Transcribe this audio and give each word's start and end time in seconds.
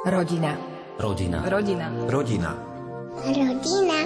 Rodina. 0.00 0.56
Rodina. 0.96 1.44
Rodina. 1.44 1.92
Rodina. 2.08 2.56
Rodina. 3.20 3.98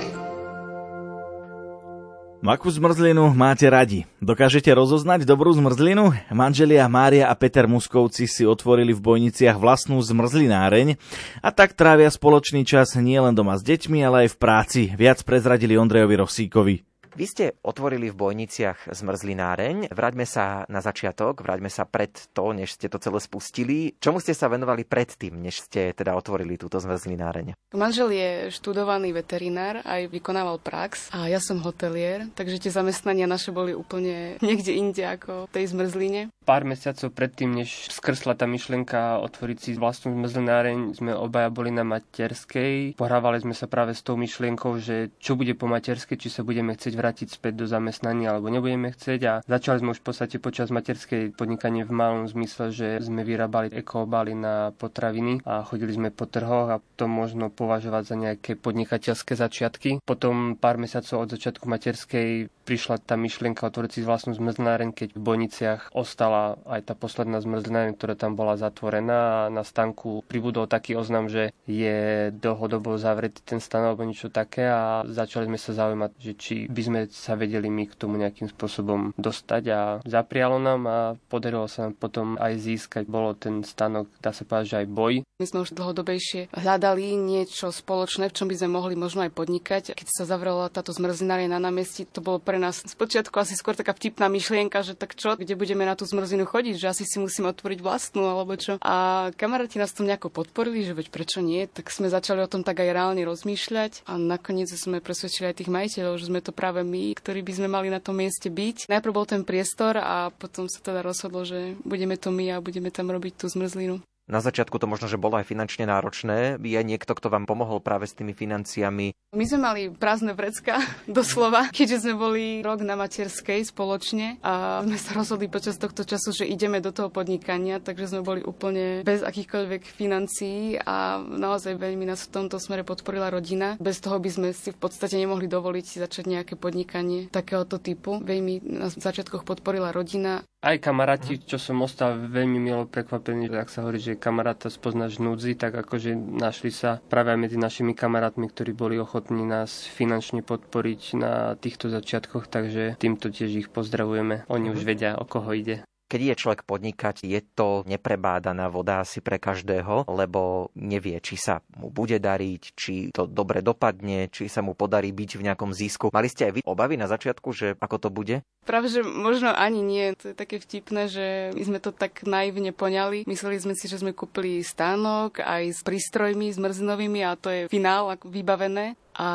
Makú 2.42 2.66
zmrzlinu 2.66 3.30
máte 3.30 3.70
radi? 3.70 4.02
Dokážete 4.18 4.74
rozoznať 4.74 5.22
dobrú 5.22 5.54
zmrzlinu? 5.54 6.10
Manželia 6.34 6.90
Mária 6.90 7.30
a 7.30 7.34
Peter 7.38 7.70
Muskovci 7.70 8.26
si 8.26 8.42
otvorili 8.42 8.90
v 8.90 9.06
Bojniciach 9.06 9.54
vlastnú 9.54 10.02
zmrzlináreň 10.02 10.98
a 11.38 11.54
tak 11.54 11.78
trávia 11.78 12.10
spoločný 12.10 12.66
čas 12.66 12.98
nielen 12.98 13.38
doma 13.38 13.54
s 13.54 13.62
deťmi, 13.62 14.02
ale 14.02 14.26
aj 14.26 14.34
v 14.34 14.40
práci. 14.42 14.80
Viac 14.98 15.22
prezradili 15.22 15.78
Ondrejovi 15.78 16.18
Rosíkovi. 16.18 16.93
Vy 17.14 17.30
ste 17.30 17.54
otvorili 17.62 18.10
v 18.10 18.18
Bojniciach 18.18 18.90
zmrzlináreň. 18.90 19.94
Vráťme 19.94 20.26
sa 20.26 20.66
na 20.66 20.82
začiatok, 20.82 21.46
vráťme 21.46 21.70
sa 21.70 21.86
pred 21.86 22.10
to, 22.34 22.50
než 22.50 22.74
ste 22.74 22.90
to 22.90 22.98
celé 22.98 23.22
spustili. 23.22 23.94
Čomu 24.02 24.18
ste 24.18 24.34
sa 24.34 24.50
venovali 24.50 24.82
predtým, 24.82 25.38
než 25.38 25.62
ste 25.62 25.94
teda 25.94 26.18
otvorili 26.18 26.58
túto 26.58 26.82
zmrzlináreň? 26.82 27.54
Manžel 27.70 28.10
je 28.10 28.30
študovaný 28.50 29.14
veterinár, 29.14 29.86
aj 29.86 30.10
vykonával 30.10 30.58
prax 30.58 31.14
a 31.14 31.30
ja 31.30 31.38
som 31.38 31.62
hotelier, 31.62 32.34
takže 32.34 32.66
tie 32.66 32.74
zamestnania 32.74 33.30
naše 33.30 33.54
boli 33.54 33.78
úplne 33.78 34.34
niekde 34.42 34.74
inde 34.74 35.06
ako 35.06 35.46
v 35.46 35.54
tej 35.54 35.70
zmrzline. 35.70 36.34
Pár 36.42 36.66
mesiacov 36.66 37.14
predtým, 37.14 37.62
než 37.62 37.94
skrsla 37.94 38.34
tá 38.34 38.50
myšlienka 38.50 39.22
otvoriť 39.22 39.58
si 39.62 39.70
vlastnú 39.78 40.18
zmrzlináreň, 40.18 40.98
sme 40.98 41.14
obaja 41.14 41.46
boli 41.46 41.70
na 41.70 41.86
materskej. 41.86 42.98
Pohrávali 42.98 43.38
sme 43.38 43.54
sa 43.54 43.70
práve 43.70 43.94
s 43.94 44.02
tou 44.02 44.18
myšlienkou, 44.18 44.82
že 44.82 45.14
čo 45.22 45.38
bude 45.38 45.54
po 45.54 45.70
materskej, 45.70 46.18
či 46.18 46.28
sa 46.28 46.42
budeme 46.42 46.74
chcieť 46.74 47.03
vrátiť 47.04 47.36
späť 47.36 47.60
do 47.60 47.66
zamestnania 47.68 48.32
alebo 48.32 48.48
nebudeme 48.48 48.88
chcieť. 48.88 49.20
A 49.28 49.34
začali 49.44 49.84
sme 49.84 49.92
už 49.92 50.00
v 50.00 50.08
podstate 50.08 50.40
počas 50.40 50.72
materskej 50.72 51.36
podnikanie 51.36 51.84
v 51.84 51.92
malom 51.92 52.24
zmysle, 52.24 52.72
že 52.72 53.04
sme 53.04 53.20
vyrábali 53.20 53.68
ekoobaly 53.76 54.32
na 54.32 54.72
potraviny 54.72 55.44
a 55.44 55.60
chodili 55.60 55.92
sme 55.92 56.08
po 56.08 56.24
trhoch 56.24 56.72
a 56.72 56.80
to 56.96 57.04
možno 57.04 57.52
považovať 57.52 58.02
za 58.08 58.16
nejaké 58.16 58.56
podnikateľské 58.56 59.36
začiatky. 59.36 60.00
Potom 60.00 60.56
pár 60.56 60.80
mesiacov 60.80 61.28
od 61.28 61.36
začiatku 61.36 61.68
materskej 61.68 62.48
prišla 62.64 63.04
tá 63.04 63.20
myšlienka 63.20 63.68
otvoriť 63.68 63.90
si 63.92 64.00
vlastnú 64.00 64.32
zmrzlináreň, 64.32 64.96
keď 64.96 65.08
v 65.12 65.20
Bojniciach 65.20 65.92
ostala 65.92 66.56
aj 66.64 66.88
tá 66.88 66.94
posledná 66.96 67.44
zmrzlináreň, 67.44 67.92
ktorá 67.94 68.16
tam 68.16 68.32
bola 68.32 68.56
zatvorená 68.56 69.46
a 69.46 69.52
na 69.52 69.60
stanku 69.60 70.24
pribudol 70.24 70.64
taký 70.64 70.96
oznam, 70.96 71.28
že 71.28 71.52
je 71.68 72.32
dlhodobo 72.32 72.96
zavretý 72.96 73.44
ten 73.44 73.60
stan 73.60 73.84
alebo 73.84 74.08
niečo 74.08 74.32
také 74.32 74.64
a 74.64 75.04
začali 75.04 75.44
sme 75.52 75.60
sa 75.60 75.76
zaujímať, 75.76 76.10
že 76.16 76.32
či 76.34 76.54
by 76.72 76.82
sme 76.82 76.93
sa 77.10 77.34
vedeli 77.34 77.66
my 77.66 77.90
k 77.90 77.98
tomu 77.98 78.14
nejakým 78.20 78.46
spôsobom 78.46 79.10
dostať 79.18 79.62
a 79.72 79.80
zaprialo 80.06 80.62
nám 80.62 80.82
a 80.86 80.98
podarilo 81.26 81.66
sa 81.66 81.88
nám 81.88 81.98
potom 81.98 82.38
aj 82.38 82.54
získať. 82.60 83.10
Bolo 83.10 83.34
ten 83.34 83.66
stanok, 83.66 84.06
dá 84.22 84.30
sa 84.30 84.46
povedať, 84.46 84.66
že 84.70 84.76
aj 84.84 84.88
boj. 84.92 85.14
My 85.42 85.46
sme 85.50 85.66
už 85.66 85.74
dlhodobejšie 85.74 86.54
hľadali 86.54 87.18
niečo 87.18 87.74
spoločné, 87.74 88.30
v 88.30 88.36
čom 88.38 88.46
by 88.46 88.54
sme 88.54 88.70
mohli 88.70 88.94
možno 88.94 89.26
aj 89.26 89.34
podnikať. 89.34 89.98
Keď 89.98 90.08
sa 90.14 90.22
zavrela 90.30 90.70
táto 90.70 90.94
zmrzlináreň 90.94 91.50
na 91.50 91.58
námestí, 91.58 92.06
to 92.06 92.22
bolo 92.22 92.38
pre 92.38 92.54
nás 92.54 92.86
spočiatku 92.86 93.34
asi 93.42 93.58
skôr 93.58 93.74
taká 93.74 93.90
vtipná 93.90 94.30
myšlienka, 94.30 94.86
že 94.86 94.94
tak 94.94 95.18
čo, 95.18 95.34
kde 95.34 95.58
budeme 95.58 95.82
na 95.82 95.98
tú 95.98 96.06
zmrzlinu 96.06 96.46
chodiť, 96.46 96.78
že 96.78 96.86
asi 96.86 97.02
si 97.02 97.18
musíme 97.18 97.50
otvoriť 97.50 97.82
vlastnú 97.82 98.30
alebo 98.30 98.54
čo. 98.54 98.78
A 98.78 99.28
kamaráti 99.34 99.82
nás 99.82 99.90
tom 99.90 100.06
nejako 100.06 100.30
podporili, 100.30 100.86
že 100.86 100.94
veď 100.94 101.10
prečo 101.10 101.42
nie, 101.42 101.66
tak 101.66 101.90
sme 101.90 102.06
začali 102.06 102.38
o 102.38 102.46
tom 102.46 102.62
tak 102.62 102.78
aj 102.78 102.94
reálne 102.94 103.26
rozmýšľať 103.26 104.06
a 104.06 104.14
nakoniec 104.14 104.70
sme 104.70 105.02
presvedčili 105.02 105.50
aj 105.50 105.58
tých 105.58 105.72
majiteľov, 105.74 106.14
že 106.22 106.30
sme 106.30 106.38
to 106.38 106.54
práve 106.54 106.83
my, 106.84 107.16
ktorí 107.16 107.40
by 107.40 107.52
sme 107.56 107.68
mali 107.68 107.88
na 107.88 107.98
tom 107.98 108.20
mieste 108.20 108.52
byť. 108.52 108.92
Najprv 108.92 109.12
bol 109.12 109.26
ten 109.26 109.42
priestor 109.42 109.96
a 109.96 110.28
potom 110.30 110.68
sa 110.68 110.78
teda 110.84 111.00
rozhodlo, 111.00 111.42
že 111.42 111.74
budeme 111.82 112.14
to 112.20 112.28
my 112.28 112.52
a 112.54 112.62
budeme 112.62 112.92
tam 112.92 113.08
robiť 113.10 113.40
tú 113.40 113.46
zmrzlinu. 113.48 114.04
Na 114.24 114.40
začiatku 114.40 114.80
to 114.80 114.88
možno, 114.88 115.04
že 115.04 115.20
bolo 115.20 115.36
aj 115.36 115.44
finančne 115.44 115.84
náročné. 115.84 116.56
Je 116.56 116.80
niekto, 116.80 117.12
kto 117.12 117.28
vám 117.28 117.44
pomohol 117.44 117.84
práve 117.84 118.08
s 118.08 118.16
tými 118.16 118.32
financiami? 118.32 119.12
My 119.36 119.44
sme 119.44 119.60
mali 119.60 119.82
prázdne 119.92 120.32
vrecka, 120.32 120.80
doslova, 121.04 121.68
keďže 121.68 122.08
sme 122.08 122.14
boli 122.16 122.44
rok 122.64 122.80
na 122.80 122.96
materskej 122.96 123.68
spoločne 123.68 124.40
a 124.40 124.80
sme 124.80 124.96
sa 124.96 125.12
rozhodli 125.12 125.52
počas 125.52 125.76
tohto 125.76 126.08
času, 126.08 126.32
že 126.32 126.48
ideme 126.48 126.80
do 126.80 126.88
toho 126.88 127.12
podnikania, 127.12 127.84
takže 127.84 128.16
sme 128.16 128.24
boli 128.24 128.40
úplne 128.40 129.04
bez 129.04 129.20
akýchkoľvek 129.20 129.82
financií 129.92 130.80
a 130.80 131.20
naozaj 131.20 131.76
veľmi 131.76 132.08
nás 132.08 132.24
v 132.24 132.32
tomto 132.32 132.56
smere 132.56 132.80
podporila 132.80 133.28
rodina. 133.28 133.76
Bez 133.76 134.00
toho 134.00 134.16
by 134.16 134.30
sme 134.32 134.48
si 134.56 134.72
v 134.72 134.80
podstate 134.80 135.20
nemohli 135.20 135.44
dovoliť 135.44 135.84
si 135.84 135.96
začať 136.00 136.24
nejaké 136.32 136.54
podnikanie 136.56 137.28
takéhoto 137.28 137.76
typu. 137.76 138.24
Veľmi 138.24 138.64
nás 138.64 138.96
v 138.96 139.04
začiatkoch 139.04 139.44
podporila 139.44 139.92
rodina 139.92 140.40
aj 140.64 140.80
kamaráti, 140.80 141.44
čo 141.44 141.60
som 141.60 141.84
ostal 141.84 142.16
veľmi 142.16 142.56
milo 142.56 142.88
prekvapený, 142.88 143.52
ak 143.52 143.68
sa 143.68 143.84
hovorí, 143.84 144.00
že 144.00 144.13
kamaráta 144.18 144.70
spoznáš 144.72 145.22
núdzi, 145.22 145.54
tak 145.54 145.74
akože 145.74 146.14
našli 146.16 146.74
sa 146.74 146.98
práve 147.06 147.32
aj 147.32 147.38
medzi 147.38 147.58
našimi 147.60 147.92
kamarátmi, 147.92 148.50
ktorí 148.50 148.74
boli 148.74 148.96
ochotní 148.98 149.46
nás 149.46 149.86
finančne 149.86 150.42
podporiť 150.42 151.02
na 151.16 151.54
týchto 151.54 151.88
začiatkoch, 151.88 152.50
takže 152.50 152.96
týmto 152.98 153.30
tiež 153.30 153.66
ich 153.66 153.68
pozdravujeme. 153.70 154.46
Oni 154.50 154.68
už 154.74 154.82
vedia, 154.82 155.16
o 155.16 155.24
koho 155.24 155.54
ide. 155.54 155.86
Keď 156.14 156.22
je 156.30 156.40
človek 156.46 156.62
podnikať, 156.62 157.26
je 157.26 157.42
to 157.42 157.82
neprebádaná 157.90 158.70
voda 158.70 159.02
asi 159.02 159.18
pre 159.18 159.42
každého, 159.42 160.06
lebo 160.06 160.70
nevie, 160.78 161.18
či 161.18 161.34
sa 161.34 161.58
mu 161.74 161.90
bude 161.90 162.22
dariť, 162.22 162.62
či 162.78 163.10
to 163.10 163.26
dobre 163.26 163.66
dopadne, 163.66 164.30
či 164.30 164.46
sa 164.46 164.62
mu 164.62 164.78
podarí 164.78 165.10
byť 165.10 165.30
v 165.34 165.42
nejakom 165.50 165.74
zisku. 165.74 166.14
Mali 166.14 166.30
ste 166.30 166.46
aj 166.46 166.52
vy 166.54 166.60
obavy 166.62 166.94
na 166.94 167.10
začiatku, 167.10 167.50
že 167.50 167.74
ako 167.82 167.96
to 167.98 168.08
bude? 168.14 168.46
Práve, 168.62 168.94
že 168.94 169.02
možno 169.02 169.50
ani 169.58 169.82
nie. 169.82 170.14
To 170.22 170.30
je 170.30 170.38
také 170.38 170.62
vtipné, 170.62 171.10
že 171.10 171.50
my 171.50 171.62
sme 171.66 171.78
to 171.82 171.90
tak 171.90 172.22
naivne 172.22 172.70
poňali. 172.70 173.26
Mysleli 173.26 173.58
sme 173.58 173.74
si, 173.74 173.90
že 173.90 173.98
sme 173.98 174.14
kúpili 174.14 174.62
stánok 174.62 175.42
aj 175.42 175.62
s 175.66 175.80
prístrojmi, 175.82 176.54
s 176.54 176.62
mrzinovými 176.62 177.26
a 177.26 177.34
to 177.34 177.50
je 177.50 177.66
finál 177.66 178.06
ako 178.14 178.30
vybavené 178.30 178.94
a 179.14 179.28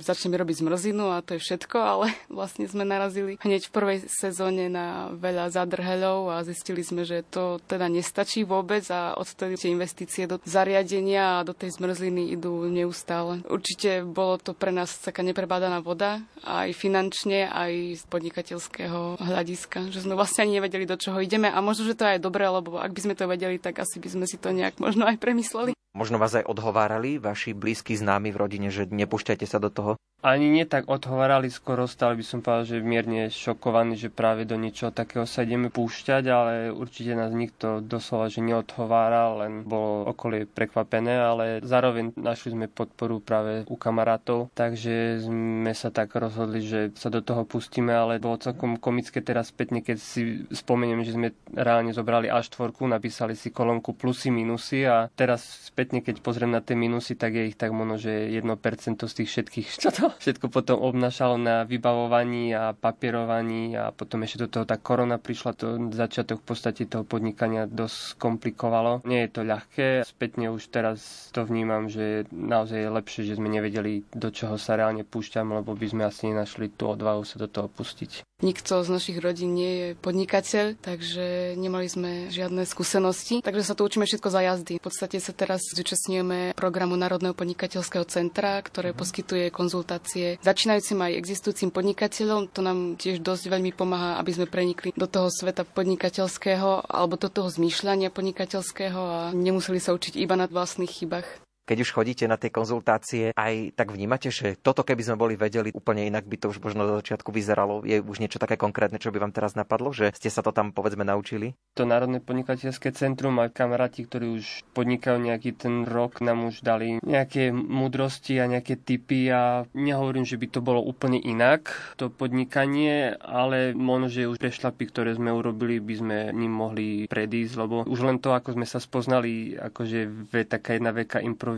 začneme 0.00 0.40
robiť 0.40 0.64
zmrzinu 0.64 1.12
a 1.12 1.20
to 1.20 1.36
je 1.36 1.44
všetko, 1.44 1.76
ale 1.76 2.06
vlastne 2.32 2.64
sme 2.64 2.88
narazili 2.88 3.36
hneď 3.44 3.68
v 3.68 3.74
prvej 3.74 3.98
sezóne 4.08 4.72
na 4.72 5.12
veľa 5.12 5.52
zadrheľov 5.52 6.32
a 6.32 6.44
zistili 6.44 6.80
sme, 6.80 7.04
že 7.04 7.20
to 7.28 7.60
teda 7.68 7.92
nestačí 7.92 8.42
vôbec 8.48 8.84
a 8.88 9.12
odtedy 9.16 9.60
tie 9.60 9.70
investície 9.72 10.24
do 10.24 10.40
zariadenia 10.48 11.40
a 11.40 11.46
do 11.46 11.52
tej 11.52 11.76
zmrzliny 11.76 12.32
idú 12.32 12.64
neustále. 12.68 13.44
Určite 13.46 14.00
bolo 14.02 14.40
to 14.40 14.56
pre 14.56 14.72
nás 14.72 14.96
taká 14.98 15.20
neprebádaná 15.20 15.84
voda, 15.84 16.24
aj 16.42 16.72
finančne, 16.72 17.52
aj 17.52 18.00
z 18.00 18.04
podnikateľského 18.08 19.20
hľadiska, 19.20 19.92
že 19.92 20.02
sme 20.02 20.16
vlastne 20.16 20.48
ani 20.48 20.58
nevedeli, 20.58 20.88
do 20.88 20.96
čoho 20.96 21.20
ideme 21.20 21.52
a 21.52 21.58
možno, 21.60 21.84
že 21.84 21.96
to 21.96 22.08
je 22.08 22.16
aj 22.16 22.24
dobré, 22.24 22.48
lebo 22.48 22.80
ak 22.80 22.92
by 22.92 23.00
sme 23.04 23.14
to 23.14 23.28
vedeli, 23.28 23.60
tak 23.60 23.78
asi 23.78 24.00
by 24.00 24.08
sme 24.08 24.24
si 24.24 24.40
to 24.40 24.50
nejak 24.50 24.80
možno 24.80 25.04
aj 25.04 25.20
premysleli. 25.20 25.76
Možno 25.92 26.16
vás 26.16 26.32
aj 26.32 26.48
odhovárali 26.48 27.20
vaši 27.20 27.52
blízki 27.52 27.92
známi 27.92 28.32
v 28.32 28.40
rodine, 28.40 28.68
že 28.72 28.88
nepúšťajte 28.88 29.44
sa 29.44 29.60
do 29.60 29.68
toho? 29.68 29.92
Ani 30.22 30.54
nie 30.54 30.62
tak 30.70 30.86
odhovárali, 30.86 31.50
skoro 31.50 31.90
stali 31.90 32.22
by 32.22 32.24
som 32.24 32.46
povedal, 32.46 32.62
že 32.62 32.78
mierne 32.78 33.26
šokovaní, 33.26 33.98
že 33.98 34.06
práve 34.06 34.46
do 34.46 34.54
niečoho 34.54 34.94
takého 34.94 35.26
sa 35.26 35.42
ideme 35.42 35.66
púšťať, 35.66 36.22
ale 36.30 36.70
určite 36.70 37.18
nás 37.18 37.34
nikto 37.34 37.82
doslova, 37.82 38.30
že 38.30 38.38
neodhováral, 38.38 39.42
len 39.42 39.66
bolo 39.66 40.06
okolie 40.06 40.46
prekvapené, 40.46 41.10
ale 41.18 41.58
zároveň 41.66 42.14
našli 42.14 42.54
sme 42.54 42.70
podporu 42.70 43.18
práve 43.18 43.66
u 43.66 43.74
kamarátov, 43.74 44.46
takže 44.54 45.26
sme 45.26 45.74
sa 45.74 45.90
tak 45.90 46.14
rozhodli, 46.14 46.62
že 46.62 46.94
sa 46.94 47.10
do 47.10 47.18
toho 47.18 47.42
pustíme, 47.42 47.90
ale 47.90 48.22
bolo 48.22 48.38
celkom 48.38 48.78
komické 48.78 49.26
teraz 49.26 49.50
spätne, 49.50 49.82
keď 49.82 49.98
si 49.98 50.46
spomeniem, 50.54 51.02
že 51.02 51.18
sme 51.18 51.34
reálne 51.50 51.90
zobrali 51.90 52.30
až 52.30 52.46
štvorku, 52.46 52.86
napísali 52.86 53.34
si 53.34 53.50
kolónku 53.50 53.98
plusy, 53.98 54.30
minusy 54.30 54.86
a 54.86 55.10
teraz 55.18 55.66
spätne, 55.66 55.98
keď 55.98 56.22
pozriem 56.22 56.54
na 56.54 56.62
tie 56.62 56.78
minusy, 56.78 57.18
tak 57.18 57.34
je 57.34 57.50
ich 57.50 57.58
tak 57.58 57.74
možno, 57.74 57.98
že 57.98 58.30
1% 58.30 59.02
z 59.02 59.14
tých 59.18 59.30
všetkých, 59.34 59.66
čo 59.82 59.90
to 59.90 60.11
všetko 60.18 60.50
potom 60.50 60.82
obnašalo 60.82 61.36
na 61.38 61.62
vybavovaní 61.62 62.52
a 62.52 62.74
papierovaní 62.74 63.76
a 63.76 63.94
potom 63.94 64.24
ešte 64.26 64.44
do 64.44 64.48
toho 64.50 64.64
tá 64.66 64.76
korona 64.76 65.16
prišla, 65.16 65.50
to 65.54 65.66
začiatok 65.92 66.42
v 66.42 66.46
podstate 66.52 66.88
toho 66.88 67.06
podnikania 67.06 67.70
dosť 67.70 68.18
komplikovalo. 68.18 69.04
Nie 69.06 69.28
je 69.28 69.30
to 69.30 69.42
ľahké, 69.46 70.02
spätne 70.02 70.50
už 70.50 70.68
teraz 70.68 71.30
to 71.30 71.46
vnímam, 71.46 71.86
že 71.86 72.26
naozaj 72.32 72.78
je 72.82 72.90
lepšie, 72.90 73.22
že 73.28 73.38
sme 73.38 73.48
nevedeli, 73.48 74.02
do 74.10 74.28
čoho 74.28 74.58
sa 74.58 74.74
reálne 74.74 75.06
púšťam, 75.06 75.52
lebo 75.62 75.72
by 75.76 75.86
sme 75.86 76.02
asi 76.08 76.32
nenašli 76.32 76.74
tú 76.74 76.90
odvahu 76.90 77.22
sa 77.22 77.38
do 77.38 77.48
toho 77.48 77.68
pustiť. 77.70 78.24
Nikto 78.42 78.82
z 78.82 78.88
našich 78.90 79.22
rodín 79.22 79.54
nie 79.54 79.70
je 79.70 79.88
podnikateľ, 80.02 80.74
takže 80.82 81.54
nemali 81.54 81.86
sme 81.86 82.26
žiadne 82.26 82.66
skúsenosti, 82.66 83.38
takže 83.38 83.62
sa 83.62 83.78
to 83.78 83.86
učíme 83.86 84.02
všetko 84.02 84.28
za 84.34 84.42
jazdy. 84.42 84.82
V 84.82 84.86
podstate 84.90 85.22
sa 85.22 85.30
teraz 85.30 85.62
zúčastňujeme 85.70 86.58
programu 86.58 86.98
Národného 86.98 87.38
podnikateľského 87.38 88.02
centra, 88.10 88.58
ktoré 88.58 88.90
mm. 88.90 88.98
poskytuje 88.98 89.46
konzultácie 89.54 90.42
začínajúcim 90.42 90.98
aj 90.98 91.22
existujúcim 91.22 91.70
podnikateľom. 91.70 92.50
To 92.50 92.60
nám 92.66 92.98
tiež 92.98 93.22
dosť 93.22 93.46
veľmi 93.46 93.70
pomáha, 93.78 94.18
aby 94.18 94.34
sme 94.34 94.50
prenikli 94.50 94.90
do 94.98 95.06
toho 95.06 95.30
sveta 95.30 95.62
podnikateľského 95.62 96.90
alebo 96.90 97.14
do 97.14 97.30
toho 97.30 97.46
zmýšľania 97.46 98.10
podnikateľského 98.10 99.00
a 99.00 99.20
nemuseli 99.30 99.78
sa 99.78 99.94
učiť 99.94 100.18
iba 100.18 100.34
na 100.34 100.50
vlastných 100.50 100.90
chybách. 100.90 101.51
Keď 101.62 101.78
už 101.78 101.94
chodíte 101.94 102.24
na 102.26 102.34
tie 102.34 102.50
konzultácie, 102.50 103.30
aj 103.38 103.78
tak 103.78 103.94
vnímate, 103.94 104.34
že 104.34 104.58
toto 104.58 104.82
keby 104.82 105.02
sme 105.06 105.16
boli 105.16 105.34
vedeli 105.38 105.70
úplne 105.70 106.04
inak 106.06 106.26
by 106.26 106.36
to 106.38 106.50
už 106.50 106.58
možno 106.58 106.86
do 106.86 106.98
začiatku 106.98 107.30
vyzeralo. 107.30 107.86
Je 107.86 108.02
už 108.02 108.18
niečo 108.18 108.42
také 108.42 108.58
konkrétne, 108.58 108.98
čo 108.98 109.14
by 109.14 109.22
vám 109.22 109.32
teraz 109.34 109.54
napadlo, 109.54 109.94
že 109.94 110.10
ste 110.14 110.26
sa 110.26 110.42
to 110.42 110.50
tam 110.50 110.74
povedzme 110.74 111.06
naučili? 111.06 111.54
To 111.78 111.86
Národné 111.86 112.18
podnikateľské 112.18 112.90
centrum 112.92 113.38
a 113.38 113.48
kamaráti, 113.48 114.04
ktorí 114.04 114.42
už 114.42 114.66
podnikajú 114.74 115.22
nejaký 115.22 115.54
ten 115.54 115.86
rok, 115.86 116.18
nám 116.18 116.50
už 116.50 116.66
dali 116.66 116.98
nejaké 117.00 117.54
múdrosti 117.54 118.42
a 118.42 118.50
nejaké 118.50 118.76
typy 118.76 119.30
a 119.30 119.64
nehovorím, 119.72 120.26
že 120.26 120.36
by 120.36 120.46
to 120.50 120.60
bolo 120.60 120.82
úplne 120.82 121.22
inak, 121.22 121.94
to 121.96 122.10
podnikanie, 122.10 123.14
ale 123.22 123.72
možno, 123.72 124.10
že 124.10 124.28
už 124.28 124.42
prešlapy, 124.42 124.90
ktoré 124.90 125.14
sme 125.14 125.30
urobili, 125.30 125.78
by 125.78 125.94
sme 125.94 126.16
ním 126.34 126.52
mohli 126.52 127.06
predísť, 127.06 127.54
lebo 127.54 127.86
už 127.86 128.00
len 128.02 128.18
to, 128.18 128.34
ako 128.34 128.58
sme 128.58 128.66
sa 128.66 128.82
spoznali, 128.82 129.54
akože 129.54 129.98
je 130.28 130.44
taká 130.44 130.74
jedna 130.76 130.90
veka 130.90 131.22
improvizácia, 131.22 131.52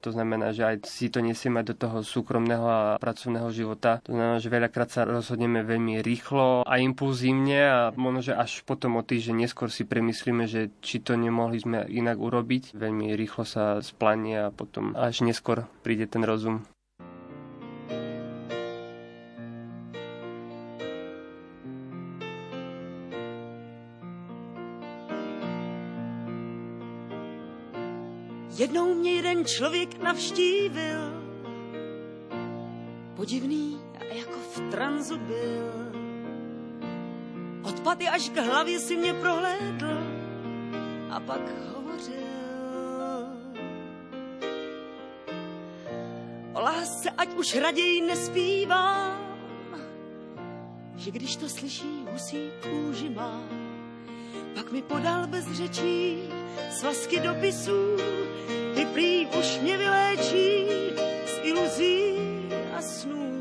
to 0.00 0.10
znamená, 0.10 0.54
že 0.54 0.62
aj 0.64 0.76
si 0.86 1.12
to 1.12 1.20
nesieme 1.20 1.62
do 1.66 1.74
toho 1.74 2.02
súkromného 2.02 2.66
a 2.66 2.80
pracovného 2.98 3.48
života. 3.50 4.00
To 4.06 4.14
znamená, 4.14 4.38
že 4.38 4.52
veľakrát 4.52 4.88
sa 4.90 5.02
rozhodneme 5.06 5.62
veľmi 5.62 6.00
rýchlo 6.00 6.62
a 6.66 6.74
impulzívne 6.78 7.60
a 7.68 7.80
možno, 7.94 8.32
že 8.32 8.34
až 8.34 8.64
potom 8.64 8.98
o 8.98 9.02
týždeň 9.02 9.46
neskôr 9.46 9.68
si 9.68 9.84
premyslíme, 9.84 10.44
že 10.48 10.72
či 10.80 11.02
to 11.02 11.14
nemohli 11.18 11.60
sme 11.60 11.84
inak 11.86 12.18
urobiť. 12.18 12.74
Veľmi 12.74 13.14
rýchlo 13.14 13.44
sa 13.44 13.78
splanie 13.84 14.48
a 14.48 14.54
potom 14.54 14.96
až 14.96 15.22
neskôr 15.26 15.68
príde 15.84 16.08
ten 16.08 16.24
rozum. 16.24 16.64
Jednou 28.62 28.94
mě 28.94 29.12
jeden 29.12 29.44
člověk 29.44 30.02
navštívil, 30.02 31.00
podivný 33.16 33.80
a 34.00 34.04
jako 34.04 34.38
v 34.38 34.70
tranzu 34.70 35.18
byl. 35.18 35.72
Od 37.62 37.80
paty 37.80 38.08
až 38.08 38.28
k 38.28 38.36
hlavě 38.36 38.78
si 38.78 38.96
mě 38.96 39.14
prohlédl 39.14 39.98
a 41.10 41.20
pak 41.20 41.40
hovořil. 41.74 42.22
O 46.52 46.60
lásce 46.60 47.10
ať 47.10 47.34
už 47.34 47.56
raději 47.56 48.00
nespívám, 48.00 49.18
že 50.96 51.10
když 51.10 51.36
to 51.36 51.48
slyší 51.48 52.06
husí 52.12 52.50
kůži 52.62 53.10
má, 53.10 53.40
pak 54.54 54.72
mi 54.72 54.82
podal 54.82 55.26
bez 55.26 55.52
řečí 55.52 56.41
svazky 56.70 57.20
dopisů, 57.20 57.96
ty 58.74 58.86
prý 58.86 59.26
už 59.26 59.58
mě 59.60 59.76
vyléčí 59.76 60.66
z 61.26 61.38
iluzí 61.42 62.14
a 62.78 62.82
snů. 62.82 63.32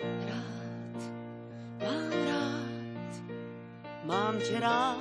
Rád, 0.00 1.02
mám 1.84 2.10
rád, 2.26 3.12
mám 4.04 4.38
tě 4.38 4.60
rád, 4.60 4.98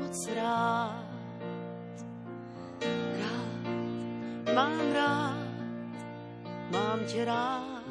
moc 0.00 0.28
rád. 0.36 1.06
Rád, 3.20 4.54
mám 4.54 4.92
rád, 4.92 5.36
mám 6.70 7.00
tě 7.06 7.24
rád, 7.24 7.84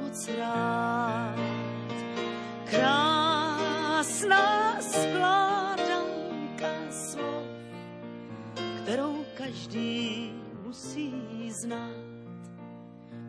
moc 0.00 0.28
rád. 0.38 1.34
Krásná 2.64 4.53
každý 9.44 10.32
musí 10.64 11.12
znát. 11.52 12.40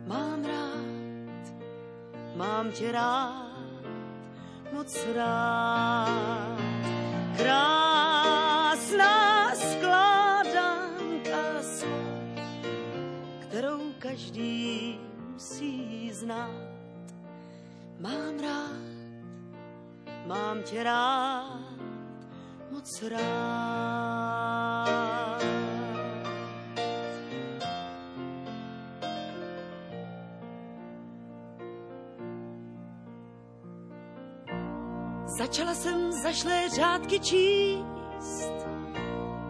Mám 0.06 0.44
rád, 0.44 1.44
mám 2.36 2.70
tě 2.70 2.92
rád, 2.92 3.84
moc 4.72 5.06
rád. 5.14 6.58
Krásná 7.36 9.14
skládanka 9.54 11.42
slov, 11.60 12.40
kterou 13.40 13.92
každý 13.98 14.98
musí 15.32 16.12
znát. 16.12 16.72
Mám 18.00 18.40
rád, 18.40 18.86
mám 20.26 20.62
tě 20.62 20.82
rád, 20.82 21.76
moc 22.72 23.02
rád. 23.02 25.25
Začala 35.46 35.74
jsem 35.74 36.12
zašlé 36.12 36.68
řádky 36.68 37.20
číst, 37.20 38.52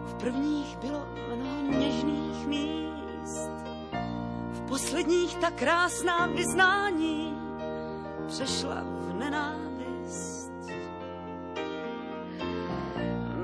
v 0.05 0.13
prvních 0.19 0.77
bylo 0.77 1.07
mnoho 1.35 1.61
něžných 1.79 2.47
míst, 2.47 3.49
v 4.51 4.61
posledních 4.67 5.35
ta 5.35 5.51
krásná 5.51 6.27
vyznání 6.27 7.37
přešla 8.27 8.83
v 8.83 9.13
nenávist. 9.13 10.51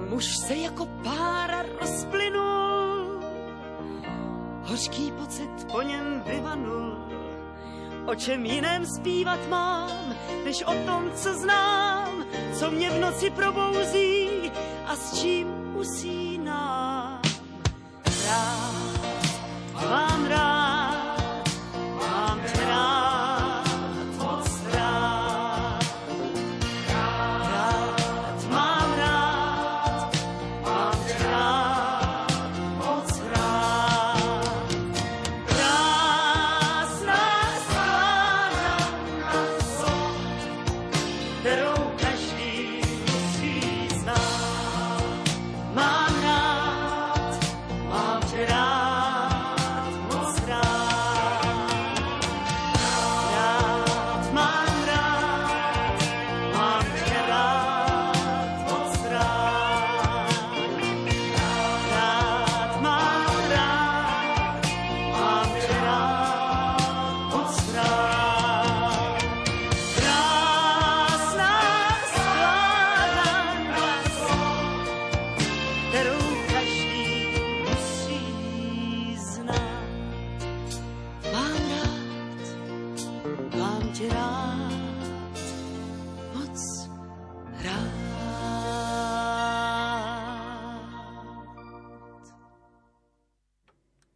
Muž 0.10 0.26
se 0.48 0.56
jako 0.56 0.86
pára 0.86 1.64
rozplynul, 1.82 3.22
hořký 4.64 5.12
pocit 5.12 5.72
po 5.72 5.82
něm 5.82 6.24
vyvanul. 6.26 6.98
O 8.06 8.16
čem 8.16 8.46
jiném 8.46 8.86
zpívat 8.86 9.50
mám, 9.50 10.16
než 10.46 10.64
o 10.64 10.74
tom, 10.86 11.12
co 11.16 11.34
znám, 11.34 12.23
co 12.60 12.72
mě 12.72 12.90
v 12.90 13.00
noci 13.00 13.30
probouzí 13.30 14.30
a 14.86 14.96
s 14.96 15.22
čím 15.22 15.48
usínám. 15.76 16.23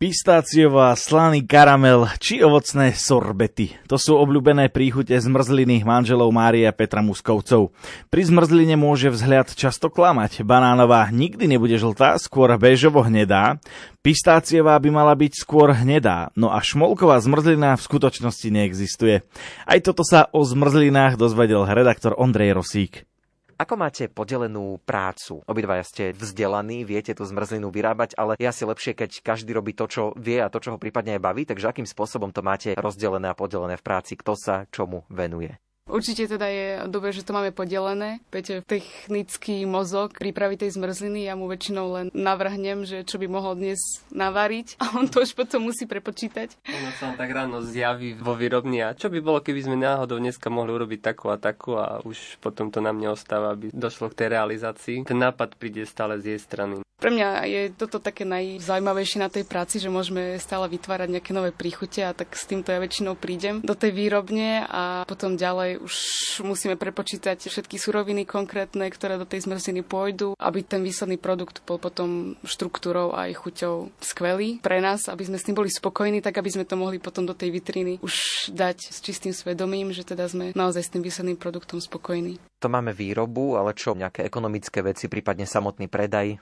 Pistáciová, 0.07 0.95
slaný 0.95 1.43
karamel 1.43 2.07
či 2.23 2.39
ovocné 2.39 2.95
sorbety. 2.95 3.75
To 3.91 3.99
sú 3.99 4.15
obľúbené 4.15 4.71
príchute 4.71 5.11
zmrzliny 5.11 5.83
manželov 5.83 6.31
Márie 6.31 6.63
a 6.63 6.71
Petra 6.71 7.03
Muskovcov. 7.03 7.75
Pri 8.07 8.21
zmrzline 8.23 8.79
môže 8.79 9.11
vzhľad 9.11 9.51
často 9.51 9.91
klamať. 9.91 10.47
Banánová 10.47 11.11
nikdy 11.11 11.51
nebude 11.51 11.75
žltá, 11.75 12.15
skôr 12.23 12.55
bežovo 12.55 13.03
hnedá. 13.03 13.59
Pistáciová 13.99 14.79
by 14.79 14.95
mala 14.95 15.11
byť 15.11 15.43
skôr 15.43 15.75
hnedá, 15.75 16.31
no 16.39 16.55
a 16.55 16.63
šmolková 16.63 17.19
zmrzlina 17.19 17.75
v 17.75 17.83
skutočnosti 17.83 18.47
neexistuje. 18.47 19.27
Aj 19.67 19.79
toto 19.83 20.07
sa 20.07 20.31
o 20.31 20.39
zmrzlinách 20.39 21.19
dozvedel 21.19 21.67
redaktor 21.67 22.15
Ondrej 22.15 22.55
Rosík. 22.55 23.03
Ako 23.57 23.73
máte 23.73 24.05
podelenú 24.05 24.77
prácu? 24.85 25.41
Obidvaja 25.49 25.81
ste 25.81 26.13
vzdelaní, 26.13 26.85
viete 26.85 27.17
tú 27.17 27.25
zmrzlinu 27.25 27.73
vyrábať, 27.73 28.13
ale 28.13 28.37
je 28.37 28.45
asi 28.45 28.69
lepšie, 28.69 28.93
keď 28.93 29.25
každý 29.25 29.49
robí 29.57 29.73
to, 29.73 29.89
čo 29.89 30.03
vie 30.13 30.37
a 30.37 30.53
to, 30.53 30.61
čo 30.61 30.77
ho 30.77 30.81
prípadne 30.81 31.17
aj 31.17 31.25
baví. 31.25 31.41
Takže 31.41 31.73
akým 31.73 31.89
spôsobom 31.89 32.29
to 32.29 32.45
máte 32.45 32.77
rozdelené 32.77 33.33
a 33.33 33.37
podelené 33.37 33.73
v 33.73 33.81
práci? 33.81 34.13
Kto 34.13 34.37
sa 34.37 34.69
čomu 34.69 35.09
venuje? 35.09 35.57
Určite 35.87 36.27
teda 36.27 36.47
je 36.51 36.67
dobre, 36.91 37.15
že 37.15 37.23
to 37.23 37.31
máme 37.31 37.55
podelené. 37.55 38.19
Peťo 38.27 38.59
technický 38.67 39.63
mozog 39.63 40.19
prípravy 40.19 40.59
tej 40.59 40.75
zmrzliny, 40.75 41.25
ja 41.25 41.39
mu 41.39 41.47
väčšinou 41.47 41.85
len 41.95 42.07
navrhnem, 42.11 42.83
že 42.83 43.07
čo 43.07 43.15
by 43.15 43.27
mohol 43.31 43.55
dnes 43.55 43.79
navariť 44.11 44.75
a 44.83 44.99
on 44.99 45.07
to 45.07 45.23
už 45.23 45.33
potom 45.33 45.63
musí 45.63 45.87
prepočítať. 45.87 46.59
Ono 46.67 46.91
sa 46.99 47.15
tak 47.15 47.31
ráno 47.31 47.63
zjaví 47.63 48.19
vo 48.19 48.35
výrobni 48.35 48.83
a 48.83 48.91
čo 48.91 49.07
by 49.07 49.19
bolo, 49.23 49.39
keby 49.39 49.63
sme 49.63 49.79
náhodou 49.79 50.19
dneska 50.19 50.51
mohli 50.51 50.75
urobiť 50.75 50.99
takú 50.99 51.31
a 51.31 51.39
takú 51.39 51.79
a 51.79 52.03
už 52.03 52.37
potom 52.43 52.67
to 52.67 52.83
na 52.83 52.91
mne 52.91 53.15
ostáva, 53.15 53.55
aby 53.55 53.71
došlo 53.71 54.11
k 54.11 54.25
tej 54.25 54.27
realizácii. 54.35 55.07
Ten 55.07 55.23
nápad 55.23 55.55
príde 55.55 55.87
stále 55.87 56.19
z 56.19 56.35
jej 56.35 56.39
strany. 56.43 56.83
Pre 56.97 57.13
mňa 57.13 57.45
je 57.45 57.61
toto 57.77 58.01
také 58.01 58.25
najzaujímavejšie 58.25 59.21
na 59.21 59.29
tej 59.29 59.45
práci, 59.45 59.77
že 59.77 59.85
môžeme 59.85 60.41
stále 60.41 60.65
vytvárať 60.65 61.13
nejaké 61.13 61.29
nové 61.29 61.53
príchute 61.53 62.01
a 62.01 62.17
tak 62.17 62.33
s 62.33 62.49
týmto 62.49 62.73
ja 62.73 62.81
väčšinou 62.81 63.13
prídem 63.13 63.61
do 63.61 63.77
tej 63.77 63.93
výrobne 63.93 64.65
a 64.65 65.05
potom 65.05 65.37
ďalej 65.37 65.76
už 65.79 65.93
musíme 66.43 66.75
prepočítať 66.75 67.49
všetky 67.49 67.77
suroviny 67.77 68.25
konkrétne, 68.25 68.89
ktoré 68.89 69.15
do 69.15 69.29
tej 69.29 69.45
zmrziny 69.45 69.81
pôjdu, 69.85 70.33
aby 70.37 70.65
ten 70.65 70.81
výsledný 70.81 71.21
produkt 71.21 71.61
bol 71.63 71.77
potom 71.77 72.35
štruktúrou 72.43 73.13
aj 73.13 73.37
chuťou 73.37 73.93
skvelý 74.01 74.59
pre 74.59 74.81
nás, 74.81 75.07
aby 75.07 75.23
sme 75.25 75.37
s 75.37 75.45
tým 75.45 75.55
boli 75.57 75.69
spokojní, 75.69 76.19
tak 76.19 76.37
aby 76.37 76.49
sme 76.49 76.65
to 76.65 76.75
mohli 76.75 76.97
potom 76.97 77.23
do 77.23 77.37
tej 77.37 77.53
vitriny 77.53 78.01
už 78.01 78.49
dať 78.53 78.89
s 78.89 78.97
čistým 79.01 79.31
svedomím, 79.31 79.93
že 79.93 80.03
teda 80.03 80.25
sme 80.27 80.51
naozaj 80.57 80.83
s 80.83 80.91
tým 80.93 81.03
výsledným 81.05 81.37
produktom 81.37 81.77
spokojní. 81.77 82.41
To 82.57 82.73
máme 82.73 82.89
výrobu, 82.89 83.53
ale 83.53 83.77
čo, 83.77 83.93
nejaké 83.93 84.25
ekonomické 84.25 84.81
veci, 84.81 85.05
prípadne 85.05 85.45
samotný 85.45 85.85
predaj? 85.85 86.41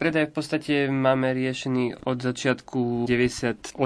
Predaj 0.00 0.32
v 0.32 0.32
podstate 0.32 0.74
máme 0.88 1.36
riešený 1.36 2.08
od 2.08 2.24
začiatku 2.24 3.04
98% 3.04 3.76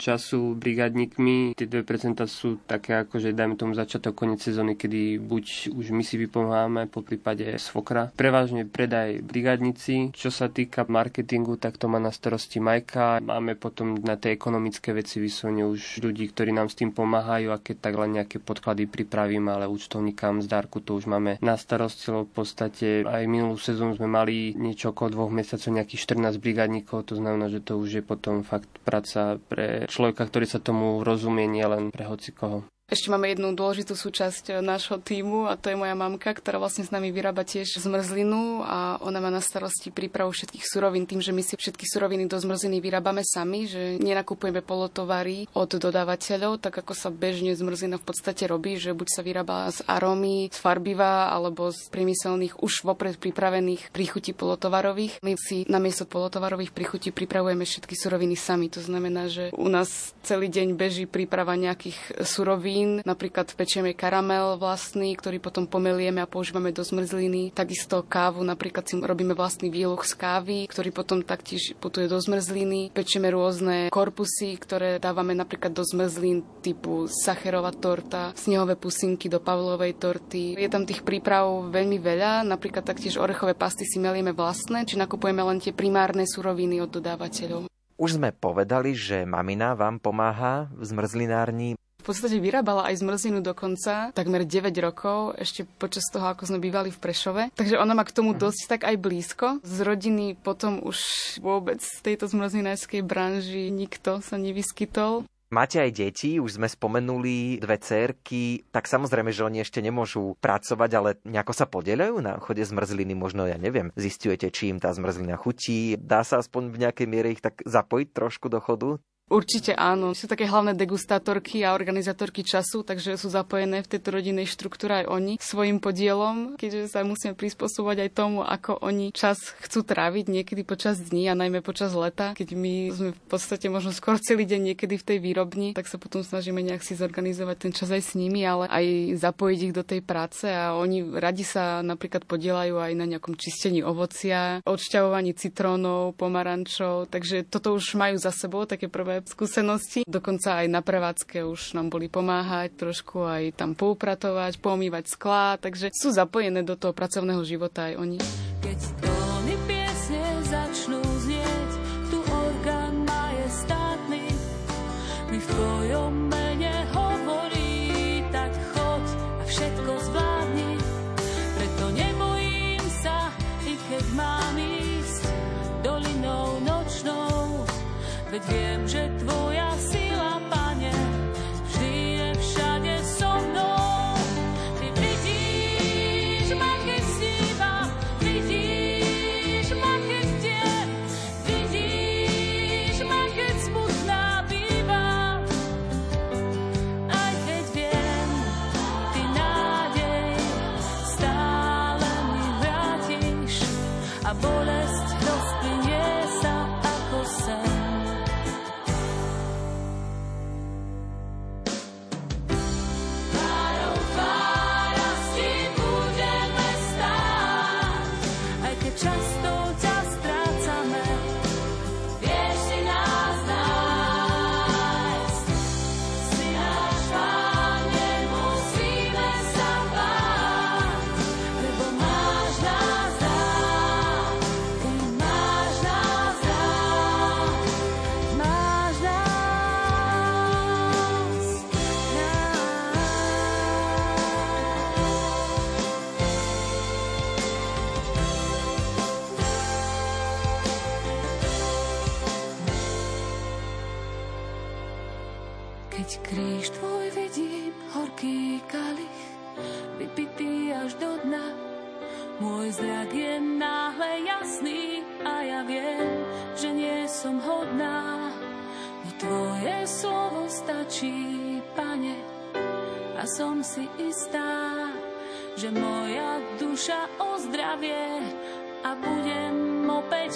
času 0.00 0.56
brigádnikmi. 0.56 1.52
Tie 1.52 1.68
2% 1.68 2.24
sú 2.24 2.64
také 2.64 3.04
ako, 3.04 3.20
že 3.20 3.36
dajme 3.36 3.52
tomu 3.60 3.76
začiatok, 3.76 4.24
koniec 4.24 4.40
sezóny, 4.40 4.72
kedy 4.72 5.20
buď 5.20 5.76
už 5.76 5.92
my 5.92 6.00
si 6.00 6.16
vypomáhame, 6.16 6.88
po 6.88 7.04
prípade 7.04 7.44
svokra. 7.60 8.08
Prevažne 8.16 8.64
predaj 8.64 9.20
brigádnici. 9.20 10.16
Čo 10.16 10.32
sa 10.32 10.48
týka 10.48 10.88
marketingu, 10.88 11.60
tak 11.60 11.76
to 11.76 11.92
má 11.92 12.00
na 12.00 12.08
starosti 12.08 12.56
Majka. 12.56 13.20
Máme 13.20 13.52
potom 13.60 14.00
na 14.00 14.16
tej 14.16 14.40
ekonomické 14.40 14.96
veci 14.96 15.20
vyslovene 15.20 15.68
už 15.68 16.00
ľudí, 16.00 16.24
ktorí 16.32 16.56
nám 16.56 16.72
s 16.72 16.80
tým 16.80 16.96
pomáhajú 16.96 17.52
a 17.52 17.60
keď 17.60 17.76
tak 17.84 18.00
len 18.00 18.16
nejaké 18.16 18.40
podklady 18.40 18.88
pripravím, 18.88 19.52
ale 19.52 19.68
účtovníkam 19.68 20.40
zdárku 20.40 20.80
to 20.80 20.96
už 20.96 21.04
máme 21.04 21.36
na 21.44 21.60
starosti, 21.60 22.08
v 22.08 22.32
podstate 22.32 23.04
aj 23.04 23.28
minulú 23.28 23.60
sezónu 23.60 23.92
sme 23.92 24.08
mali 24.08 24.56
niečo 24.56 24.96
okolo 24.96 25.12
dvoch 25.12 25.33
mesiacov 25.34 25.74
nejakých 25.74 26.14
14 26.14 26.38
brigádnikov, 26.38 27.10
to 27.10 27.18
znamená, 27.18 27.50
že 27.50 27.58
to 27.58 27.74
už 27.76 28.00
je 28.00 28.02
potom 28.06 28.46
fakt 28.46 28.70
práca 28.86 29.42
pre 29.50 29.90
človeka, 29.90 30.30
ktorý 30.30 30.46
sa 30.46 30.62
tomu 30.62 31.02
rozumie, 31.02 31.50
nielen 31.50 31.90
pre 31.90 32.06
hocikoho. 32.06 32.62
Ešte 32.84 33.08
máme 33.08 33.32
jednu 33.32 33.56
dôležitú 33.56 33.96
súčasť 33.96 34.60
nášho 34.60 35.00
týmu 35.00 35.48
a 35.48 35.56
to 35.56 35.72
je 35.72 35.80
moja 35.80 35.96
mamka, 35.96 36.28
ktorá 36.28 36.60
vlastne 36.60 36.84
s 36.84 36.92
nami 36.92 37.16
vyrába 37.16 37.40
tiež 37.40 37.80
zmrzlinu 37.80 38.60
a 38.60 39.00
ona 39.00 39.24
má 39.24 39.32
na 39.32 39.40
starosti 39.40 39.88
prípravu 39.88 40.36
všetkých 40.36 40.68
surovín 40.68 41.08
tým, 41.08 41.24
že 41.24 41.32
my 41.32 41.40
si 41.40 41.56
všetky 41.56 41.88
suroviny 41.88 42.28
do 42.28 42.36
zmrzliny 42.36 42.84
vyrábame 42.84 43.24
sami, 43.24 43.64
že 43.64 43.96
nenakupujeme 44.04 44.60
polotovary 44.60 45.48
od 45.56 45.80
dodávateľov, 45.80 46.60
tak 46.60 46.84
ako 46.84 46.92
sa 46.92 47.08
bežne 47.08 47.56
zmrzlina 47.56 47.96
v 47.96 48.04
podstate 48.04 48.44
robí, 48.44 48.76
že 48.76 48.92
buď 48.92 49.08
sa 49.08 49.24
vyrába 49.24 49.72
z 49.72 49.80
arómy, 49.88 50.52
z 50.52 50.58
farbiva 50.60 51.32
alebo 51.32 51.72
z 51.72 51.88
priemyselných 51.88 52.60
už 52.60 52.84
vopred 52.84 53.16
pripravených 53.16 53.96
príchutí 53.96 54.36
polotovarových. 54.36 55.24
My 55.24 55.40
si 55.40 55.64
namiesto 55.72 56.04
polotovarových 56.04 56.76
príchutí 56.76 57.16
pripravujeme 57.16 57.64
všetky 57.64 57.96
suroviny 57.96 58.36
sami. 58.36 58.68
To 58.76 58.84
znamená, 58.84 59.32
že 59.32 59.56
u 59.56 59.72
nás 59.72 60.12
celý 60.20 60.52
deň 60.52 60.76
beží 60.76 61.08
príprava 61.08 61.56
nejakých 61.56 62.28
surovín 62.28 62.73
potravín. 62.74 63.02
Napríklad 63.06 63.46
pečieme 63.54 63.94
karamel 63.94 64.58
vlastný, 64.58 65.14
ktorý 65.14 65.38
potom 65.38 65.70
pomelieme 65.70 66.18
a 66.18 66.30
používame 66.30 66.74
do 66.74 66.82
zmrzliny. 66.82 67.54
Takisto 67.54 68.02
kávu, 68.02 68.42
napríklad 68.42 68.84
si 68.90 68.98
robíme 68.98 69.38
vlastný 69.38 69.70
výloh 69.70 70.02
z 70.02 70.14
kávy, 70.18 70.66
ktorý 70.66 70.90
potom 70.90 71.22
taktiež 71.22 71.78
putuje 71.78 72.10
do 72.10 72.18
zmrzliny. 72.18 72.90
Pečieme 72.90 73.30
rôzne 73.30 73.94
korpusy, 73.94 74.58
ktoré 74.58 74.98
dávame 74.98 75.38
napríklad 75.38 75.70
do 75.70 75.86
zmrzlín 75.86 76.42
typu 76.64 77.06
sacherová 77.06 77.70
torta, 77.70 78.34
snehové 78.34 78.74
pusinky 78.74 79.30
do 79.30 79.38
pavlovej 79.38 79.94
torty. 80.00 80.58
Je 80.58 80.68
tam 80.70 80.82
tých 80.88 81.06
príprav 81.06 81.70
veľmi 81.70 82.00
veľa, 82.02 82.42
napríklad 82.42 82.82
taktiež 82.82 83.20
orechové 83.20 83.54
pasty 83.54 83.86
si 83.86 84.02
melieme 84.02 84.34
vlastné, 84.34 84.88
či 84.88 84.98
nakupujeme 84.98 85.44
len 85.44 85.62
tie 85.62 85.70
primárne 85.70 86.26
suroviny 86.26 86.82
od 86.82 86.90
dodávateľov. 86.90 87.70
Už 87.94 88.18
sme 88.18 88.34
povedali, 88.34 88.90
že 88.90 89.22
mamina 89.22 89.78
vám 89.78 90.02
pomáha 90.02 90.66
v 90.74 90.82
zmrzlinárni 90.82 91.78
v 92.04 92.12
podstate 92.12 92.36
vyrábala 92.36 92.92
aj 92.92 93.00
zmrzlinu 93.00 93.40
dokonca 93.40 94.12
takmer 94.12 94.44
9 94.44 94.68
rokov, 94.84 95.40
ešte 95.40 95.64
počas 95.80 96.04
toho, 96.12 96.28
ako 96.28 96.44
sme 96.44 96.60
bývali 96.60 96.92
v 96.92 97.00
Prešove. 97.00 97.42
Takže 97.56 97.80
ona 97.80 97.96
má 97.96 98.04
k 98.04 98.12
tomu 98.12 98.36
mhm. 98.36 98.44
dosť 98.44 98.60
tak 98.68 98.84
aj 98.84 99.00
blízko. 99.00 99.46
Z 99.64 99.78
rodiny 99.80 100.36
potom 100.36 100.84
už 100.84 101.00
vôbec 101.40 101.80
z 101.80 102.04
tejto 102.04 102.28
zmrzlinárskej 102.28 103.00
branži 103.00 103.72
nikto 103.72 104.20
sa 104.20 104.36
nevyskytol. 104.36 105.24
Máte 105.54 105.78
aj 105.78 105.94
deti, 105.94 106.42
už 106.42 106.58
sme 106.58 106.66
spomenuli 106.66 107.62
dve 107.62 107.78
cerky, 107.78 108.66
tak 108.74 108.90
samozrejme, 108.90 109.30
že 109.30 109.46
oni 109.46 109.62
ešte 109.62 109.78
nemôžu 109.78 110.34
pracovať, 110.42 110.90
ale 110.98 111.10
nejako 111.22 111.52
sa 111.54 111.70
podelajú 111.70 112.18
na 112.18 112.42
chode 112.42 112.66
zmrzliny, 112.66 113.14
možno 113.14 113.46
ja 113.46 113.54
neviem, 113.54 113.94
zistujete, 113.94 114.50
či 114.50 114.74
im 114.74 114.82
tá 114.82 114.90
zmrzlina 114.90 115.38
chutí, 115.38 115.94
dá 115.94 116.26
sa 116.26 116.42
aspoň 116.42 116.74
v 116.74 116.80
nejakej 116.82 117.06
miere 117.06 117.30
ich 117.30 117.38
tak 117.38 117.62
zapojiť 117.62 118.08
trošku 118.10 118.50
do 118.50 118.58
chodu? 118.58 118.98
Určite 119.32 119.72
áno. 119.72 120.12
Sú 120.12 120.28
také 120.28 120.44
hlavné 120.44 120.76
degustátorky 120.76 121.64
a 121.64 121.72
organizátorky 121.72 122.44
času, 122.44 122.84
takže 122.84 123.16
sú 123.16 123.32
zapojené 123.32 123.80
v 123.80 123.90
tejto 123.96 124.12
rodinnej 124.12 124.44
štruktúre 124.44 125.04
aj 125.04 125.06
oni 125.08 125.32
svojim 125.40 125.80
podielom, 125.80 126.60
keďže 126.60 126.92
sa 126.92 127.08
musíme 127.08 127.32
prispôsobovať 127.32 128.04
aj 128.04 128.10
tomu, 128.12 128.44
ako 128.44 128.84
oni 128.84 129.16
čas 129.16 129.40
chcú 129.64 129.80
tráviť 129.80 130.28
niekedy 130.28 130.60
počas 130.60 131.00
dní 131.00 131.32
a 131.32 131.38
najmä 131.38 131.64
počas 131.64 131.96
leta, 131.96 132.36
keď 132.36 132.48
my 132.52 132.74
sme 132.92 133.10
v 133.16 133.22
podstate 133.24 133.72
možno 133.72 133.96
skôr 133.96 134.20
celý 134.20 134.44
deň 134.44 134.76
niekedy 134.76 135.00
v 135.00 135.06
tej 135.08 135.18
výrobni, 135.24 135.72
tak 135.72 135.88
sa 135.88 135.96
potom 135.96 136.20
snažíme 136.20 136.60
nejak 136.60 136.84
si 136.84 136.92
zorganizovať 136.92 137.56
ten 137.56 137.72
čas 137.72 137.88
aj 137.88 138.02
s 138.04 138.12
nimi, 138.12 138.44
ale 138.44 138.68
aj 138.68 139.16
zapojiť 139.24 139.60
ich 139.64 139.74
do 139.74 139.82
tej 139.88 140.04
práce. 140.04 140.44
A 140.52 140.76
oni 140.76 141.00
radi 141.16 141.48
sa 141.48 141.80
napríklad 141.80 142.28
podielajú 142.28 142.76
aj 142.76 142.92
na 142.92 143.08
nejakom 143.08 143.40
čistení 143.40 143.80
ovocia, 143.80 144.60
odšťavovaní 144.68 145.32
citrónov, 145.32 146.12
pomarančov, 146.20 147.08
takže 147.08 147.48
toto 147.48 147.72
už 147.72 147.96
majú 147.96 148.20
za 148.20 148.28
sebou 148.28 148.68
také 148.68 148.92
prvé 148.92 149.13
prvé 149.20 149.30
skúsenosti. 149.30 150.00
Dokonca 150.08 150.64
aj 150.64 150.66
na 150.66 150.82
prevádzke 150.82 151.46
už 151.46 151.78
nám 151.78 151.92
boli 151.92 152.10
pomáhať 152.10 152.74
trošku 152.74 153.22
aj 153.22 153.54
tam 153.54 153.78
poupratovať, 153.78 154.58
pomývať 154.58 155.04
sklá, 155.06 155.60
takže 155.60 155.94
sú 155.94 156.10
zapojené 156.10 156.66
do 156.66 156.74
toho 156.74 156.96
pracovného 156.96 157.42
života 157.46 157.92
aj 157.92 157.94
oni. 158.00 158.18
Keď 158.64 158.78
tóny 158.98 159.13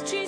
Jesus. 0.03 0.28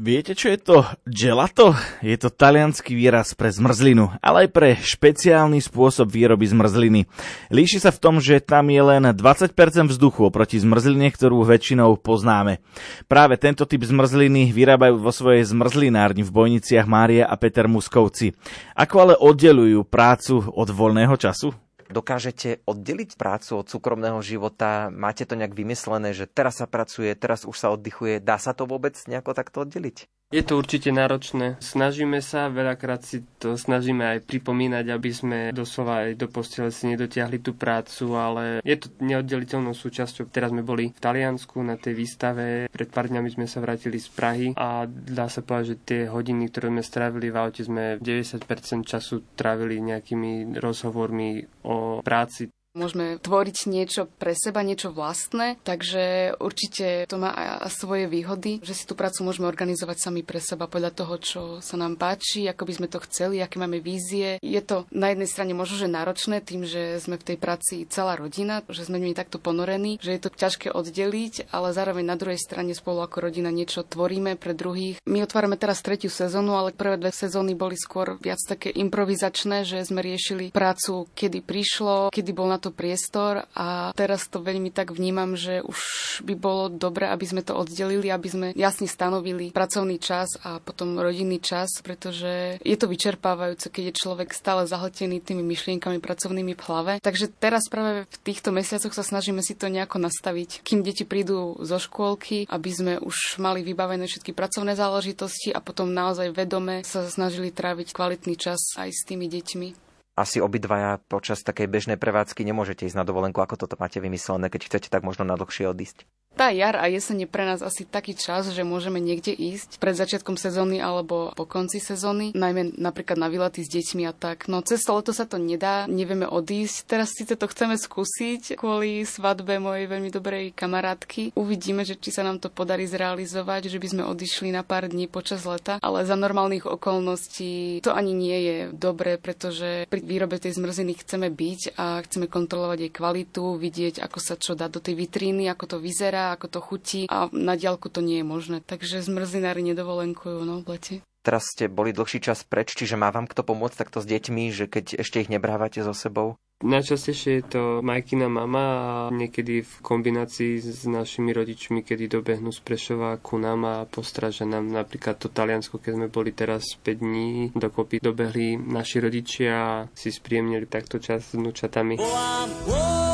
Viete, 0.00 0.32
čo 0.32 0.48
je 0.48 0.56
to 0.56 0.80
gelato? 1.04 1.76
Je 2.00 2.16
to 2.16 2.32
talianský 2.32 2.96
výraz 2.96 3.36
pre 3.36 3.52
zmrzlinu, 3.52 4.08
ale 4.24 4.48
aj 4.48 4.48
pre 4.48 4.68
špeciálny 4.80 5.60
spôsob 5.60 6.08
výroby 6.08 6.48
zmrzliny. 6.48 7.04
Líši 7.52 7.84
sa 7.84 7.92
v 7.92 8.00
tom, 8.00 8.16
že 8.16 8.40
tam 8.40 8.72
je 8.72 8.80
len 8.80 9.04
20% 9.12 9.52
vzduchu 9.92 10.24
oproti 10.24 10.56
zmrzline, 10.56 11.12
ktorú 11.12 11.44
väčšinou 11.44 12.00
poznáme. 12.00 12.64
Práve 13.12 13.36
tento 13.36 13.68
typ 13.68 13.84
zmrzliny 13.84 14.56
vyrábajú 14.56 14.96
vo 15.04 15.12
svojej 15.12 15.44
zmrzlinárni 15.44 16.24
v 16.24 16.32
Bojniciach 16.32 16.88
Mária 16.88 17.28
a 17.28 17.36
Peter 17.36 17.68
Muskovci. 17.68 18.32
Ako 18.80 18.96
ale 19.04 19.14
oddelujú 19.20 19.84
prácu 19.84 20.48
od 20.48 20.68
voľného 20.72 21.12
času? 21.20 21.52
Dokážete 21.90 22.62
oddeliť 22.70 23.18
prácu 23.18 23.58
od 23.58 23.66
súkromného 23.66 24.22
života? 24.22 24.94
Máte 24.94 25.26
to 25.26 25.34
nejak 25.34 25.58
vymyslené, 25.58 26.14
že 26.14 26.30
teraz 26.30 26.62
sa 26.62 26.70
pracuje, 26.70 27.10
teraz 27.18 27.42
už 27.42 27.58
sa 27.58 27.74
oddychuje? 27.74 28.22
Dá 28.22 28.38
sa 28.38 28.54
to 28.54 28.62
vôbec 28.62 28.94
nejako 29.10 29.34
takto 29.34 29.66
oddeliť? 29.66 30.06
Je 30.30 30.46
to 30.46 30.62
určite 30.62 30.94
náročné. 30.94 31.58
Snažíme 31.58 32.22
sa, 32.22 32.46
veľakrát 32.46 33.02
si 33.02 33.26
to 33.42 33.58
snažíme 33.58 34.06
aj 34.14 34.30
pripomínať, 34.30 34.86
aby 34.86 35.10
sme 35.10 35.38
doslova 35.50 36.06
aj 36.06 36.22
do 36.22 36.30
postele 36.30 36.70
si 36.70 36.86
nedotiahli 36.86 37.42
tú 37.42 37.58
prácu, 37.58 38.14
ale 38.14 38.62
je 38.62 38.78
to 38.78 38.94
neoddeliteľnou 39.02 39.74
súčasťou. 39.74 40.30
Teraz 40.30 40.54
sme 40.54 40.62
boli 40.62 40.94
v 40.94 41.02
Taliansku 41.02 41.58
na 41.66 41.74
tej 41.74 41.98
výstave, 41.98 42.70
pred 42.70 42.88
pár 42.94 43.10
dňami 43.10 43.26
sme 43.26 43.50
sa 43.50 43.58
vrátili 43.58 43.98
z 43.98 44.06
Prahy 44.14 44.46
a 44.54 44.86
dá 44.86 45.26
sa 45.26 45.42
povedať, 45.42 45.66
že 45.66 45.82
tie 45.82 46.00
hodiny, 46.06 46.46
ktoré 46.46 46.70
sme 46.70 46.82
strávili 46.86 47.34
v 47.34 47.36
aute, 47.42 47.66
sme 47.66 47.98
90% 47.98 48.86
času 48.86 49.34
trávili 49.34 49.82
nejakými 49.82 50.62
rozhovormi 50.62 51.42
o 51.66 52.06
práci. 52.06 52.46
Môžeme 52.70 53.18
tvoriť 53.18 53.66
niečo 53.66 54.06
pre 54.06 54.30
seba, 54.30 54.62
niečo 54.62 54.94
vlastné, 54.94 55.58
takže 55.66 56.38
určite 56.38 57.02
to 57.10 57.18
má 57.18 57.34
aj 57.34 57.66
svoje 57.74 58.06
výhody, 58.06 58.62
že 58.62 58.78
si 58.78 58.86
tú 58.86 58.94
prácu 58.94 59.26
môžeme 59.26 59.50
organizovať 59.50 59.98
sami 59.98 60.22
pre 60.22 60.38
seba 60.38 60.70
podľa 60.70 60.94
toho, 60.94 61.14
čo 61.18 61.40
sa 61.58 61.74
nám 61.74 61.98
páči, 61.98 62.46
ako 62.46 62.62
by 62.62 62.72
sme 62.78 62.86
to 62.86 63.02
chceli, 63.10 63.42
aké 63.42 63.58
máme 63.58 63.82
vízie. 63.82 64.38
Je 64.38 64.62
to 64.62 64.86
na 64.94 65.10
jednej 65.10 65.26
strane 65.26 65.50
možno, 65.50 65.82
že 65.82 65.90
náročné 65.90 66.38
tým, 66.46 66.62
že 66.62 67.02
sme 67.02 67.18
v 67.18 67.34
tej 67.34 67.36
práci 67.42 67.90
celá 67.90 68.14
rodina, 68.14 68.62
že 68.70 68.86
sme 68.86 69.02
mi 69.02 69.18
takto 69.18 69.42
ponorení, 69.42 69.98
že 69.98 70.14
je 70.14 70.22
to 70.22 70.30
ťažké 70.30 70.70
oddeliť, 70.70 71.50
ale 71.50 71.74
zároveň 71.74 72.06
na 72.06 72.14
druhej 72.14 72.38
strane 72.38 72.70
spolu 72.78 73.02
ako 73.02 73.18
rodina 73.18 73.50
niečo 73.50 73.82
tvoríme 73.82 74.38
pre 74.38 74.54
druhých. 74.54 75.02
My 75.10 75.26
otvárame 75.26 75.58
teraz 75.58 75.82
tretiu 75.82 76.06
sezónu, 76.06 76.54
ale 76.54 76.70
prvé 76.70 77.02
dve 77.02 77.10
sezóny 77.10 77.58
boli 77.58 77.74
skôr 77.74 78.14
viac 78.22 78.38
také 78.46 78.70
improvizačné, 78.70 79.66
že 79.66 79.82
sme 79.82 80.06
riešili 80.06 80.54
prácu, 80.54 81.10
kedy 81.18 81.42
prišlo, 81.42 82.14
kedy 82.14 82.30
bol 82.30 82.46
na 82.46 82.59
to 82.60 82.68
priestor 82.68 83.48
a 83.56 83.96
teraz 83.96 84.28
to 84.28 84.44
veľmi 84.44 84.68
tak 84.68 84.92
vnímam, 84.92 85.34
že 85.34 85.64
už 85.64 85.80
by 86.22 86.34
bolo 86.36 86.68
dobre, 86.68 87.08
aby 87.08 87.24
sme 87.24 87.40
to 87.40 87.56
oddelili, 87.56 88.12
aby 88.12 88.28
sme 88.28 88.46
jasne 88.52 88.84
stanovili 88.84 89.50
pracovný 89.50 89.96
čas 89.96 90.36
a 90.44 90.60
potom 90.60 91.00
rodinný 91.00 91.40
čas, 91.40 91.80
pretože 91.80 92.60
je 92.60 92.76
to 92.76 92.86
vyčerpávajúce, 92.86 93.72
keď 93.72 93.90
je 93.90 93.98
človek 93.98 94.36
stále 94.36 94.68
zahltený 94.68 95.24
tými 95.24 95.40
myšlienkami 95.40 95.98
pracovnými 95.98 96.52
v 96.52 96.64
hlave. 96.68 96.92
Takže 97.00 97.32
teraz 97.32 97.66
práve 97.72 98.04
v 98.04 98.16
týchto 98.20 98.52
mesiacoch 98.52 98.92
sa 98.92 99.02
snažíme 99.02 99.40
si 99.40 99.56
to 99.56 99.72
nejako 99.72 99.96
nastaviť, 99.96 100.60
kým 100.60 100.84
deti 100.84 101.08
prídu 101.08 101.56
zo 101.64 101.80
škôlky, 101.80 102.44
aby 102.52 102.70
sme 102.70 102.94
už 103.00 103.40
mali 103.40 103.64
vybavené 103.64 104.04
všetky 104.04 104.36
pracovné 104.36 104.76
záležitosti 104.76 105.48
a 105.50 105.64
potom 105.64 105.88
naozaj 105.88 106.36
vedome 106.36 106.84
sa 106.84 107.08
snažili 107.08 107.48
tráviť 107.48 107.96
kvalitný 107.96 108.34
čas 108.36 108.60
aj 108.76 108.90
s 108.92 109.02
tými 109.08 109.26
deťmi 109.26 109.89
asi 110.18 110.42
obidvaja 110.42 110.98
počas 111.08 111.40
takej 111.46 111.70
bežnej 111.70 111.98
prevádzky 111.98 112.42
nemôžete 112.44 112.86
ísť 112.86 112.98
na 112.98 113.06
dovolenku, 113.06 113.38
ako 113.40 113.66
toto 113.66 113.78
máte 113.78 114.02
vymyslené, 114.02 114.50
keď 114.50 114.70
chcete 114.70 114.88
tak 114.90 115.06
možno 115.06 115.24
na 115.24 115.38
dlhšie 115.38 115.70
odísť. 115.70 116.04
Tá 116.40 116.48
jar 116.56 116.72
a 116.80 116.88
jeseň 116.88 117.28
je 117.28 117.28
pre 117.28 117.44
nás 117.44 117.60
asi 117.60 117.84
taký 117.84 118.16
čas, 118.16 118.48
že 118.48 118.64
môžeme 118.64 118.96
niekde 118.96 119.28
ísť 119.28 119.76
pred 119.76 119.92
začiatkom 119.92 120.40
sezóny 120.40 120.80
alebo 120.80 121.36
po 121.36 121.44
konci 121.44 121.84
sezóny, 121.84 122.32
najmä 122.32 122.80
napríklad 122.80 123.20
na 123.20 123.28
výlety 123.28 123.60
s 123.60 123.68
deťmi 123.68 124.08
a 124.08 124.16
tak. 124.16 124.48
No 124.48 124.64
cez 124.64 124.80
to 124.80 124.96
leto 124.96 125.12
sa 125.12 125.28
to 125.28 125.36
nedá, 125.36 125.84
nevieme 125.84 126.24
odísť. 126.24 126.88
Teraz 126.88 127.12
síce 127.12 127.36
to 127.36 127.44
chceme 127.44 127.76
skúsiť 127.76 128.56
kvôli 128.56 129.04
svadbe 129.04 129.60
mojej 129.60 129.84
veľmi 129.84 130.08
dobrej 130.08 130.56
kamarátky. 130.56 131.36
Uvidíme, 131.36 131.84
že 131.84 132.00
či 132.00 132.08
sa 132.08 132.24
nám 132.24 132.40
to 132.40 132.48
podarí 132.48 132.88
zrealizovať, 132.88 133.68
že 133.68 133.76
by 133.76 133.88
sme 133.92 134.02
odišli 134.08 134.48
na 134.48 134.64
pár 134.64 134.88
dní 134.88 135.12
počas 135.12 135.44
leta, 135.44 135.76
ale 135.84 136.08
za 136.08 136.16
normálnych 136.16 136.64
okolností 136.64 137.84
to 137.84 137.92
ani 137.92 138.16
nie 138.16 138.38
je 138.40 138.56
dobré, 138.72 139.20
pretože 139.20 139.84
pri 139.92 140.00
výrobe 140.00 140.40
tej 140.40 140.56
zmrziny 140.56 141.04
chceme 141.04 141.28
byť 141.28 141.76
a 141.76 142.00
chceme 142.00 142.32
kontrolovať 142.32 142.88
jej 142.88 142.92
kvalitu, 142.96 143.60
vidieť, 143.60 144.00
ako 144.00 144.18
sa 144.24 144.40
čo 144.40 144.56
dá 144.56 144.72
do 144.72 144.80
tej 144.80 144.96
vitríny, 144.96 145.44
ako 145.44 145.76
to 145.76 145.84
vyzerá 145.84 146.29
vyzerá, 146.30 146.38
ako 146.38 146.46
to 146.48 146.60
chutí 146.62 147.00
a 147.10 147.26
na 147.32 147.54
diálku 147.58 147.90
to 147.90 148.00
nie 148.00 148.22
je 148.22 148.26
možné. 148.26 148.56
Takže 148.62 149.02
zmrzinári 149.02 149.62
nedovolenkujú 149.66 150.46
no, 150.46 150.62
v 150.62 150.78
lete. 150.78 150.94
Teraz 151.20 151.52
ste 151.52 151.68
boli 151.68 151.92
dlhší 151.92 152.24
čas 152.24 152.48
preč, 152.48 152.72
čiže 152.72 152.96
má 152.96 153.12
vám 153.12 153.28
kto 153.28 153.44
pomôcť 153.44 153.76
takto 153.76 154.00
s 154.00 154.08
deťmi, 154.08 154.48
že 154.56 154.64
keď 154.72 155.04
ešte 155.04 155.20
ich 155.20 155.28
nebrávate 155.28 155.84
so 155.84 155.92
sebou? 155.92 156.40
Najčastejšie 156.60 157.40
je 157.40 157.44
to 157.44 157.62
majkina 157.80 158.28
mama 158.28 158.64
a 158.64 158.88
niekedy 159.08 159.64
v 159.64 159.74
kombinácii 159.80 160.60
s 160.60 160.84
našimi 160.84 161.32
rodičmi, 161.32 161.80
kedy 161.80 162.08
dobehnú 162.08 162.52
z 162.52 162.60
Prešova 162.60 163.16
ku 163.16 163.40
nám 163.40 163.64
a 163.64 163.76
postražia 163.88 164.44
nám 164.44 164.68
napríklad 164.68 165.16
to 165.16 165.32
Taliansko, 165.32 165.80
keď 165.80 165.92
sme 165.96 166.08
boli 166.12 166.36
teraz 166.36 166.76
5 166.84 167.00
dní 167.00 167.28
dokopy 167.56 168.04
dobehli 168.04 168.60
naši 168.60 169.00
rodičia 169.00 169.52
a 169.56 169.88
si 169.96 170.12
spríjemnili 170.12 170.68
takto 170.68 171.00
čas 171.00 171.32
s 171.32 171.36
vnúčatami. 171.36 171.96
Volám, 171.96 172.48
oh, 172.68 173.09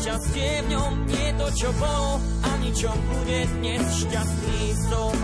šťastie 0.00 0.64
v 0.64 0.66
ňom 0.72 0.92
nie 1.12 1.28
to, 1.36 1.46
čo 1.52 1.68
bolo, 1.76 2.16
ani 2.56 2.72
čo 2.72 2.88
bude 2.88 3.38
dnes 3.60 3.84
šťastný 4.00 4.72
som. 4.88 5.16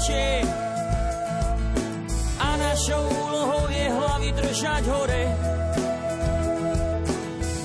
Vlečie. 0.00 0.40
A 2.40 2.48
našou 2.56 3.04
úlohou 3.04 3.68
je 3.68 3.84
hlavy 3.84 4.28
držať 4.32 4.82
hore. 4.88 5.24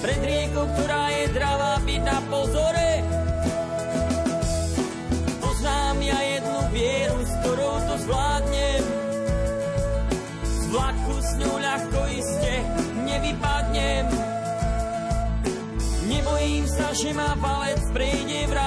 Pred 0.03 0.19
riekou, 0.19 0.67
ktorá 0.75 1.15
je 1.15 1.23
dravá, 1.31 1.79
byť 1.79 2.01
na 2.03 2.19
pozore. 2.27 2.91
Poznám 5.39 5.97
ja 6.03 6.19
jednu 6.19 6.59
vieru, 6.75 7.19
s 7.23 7.33
ktorou 7.39 7.75
to 7.87 7.95
zvládnem. 8.03 8.83
Z 10.43 10.63
vlaku 10.75 11.15
s 11.23 11.31
ňou 11.39 11.55
ľahko 11.55 11.99
iste 12.19 12.53
nevypadnem. 13.07 14.05
Nebojím 16.11 16.65
sa, 16.67 16.91
že 16.91 17.15
ma 17.15 17.31
palec 17.39 17.79
prejde 17.95 18.43
vravým 18.51 18.64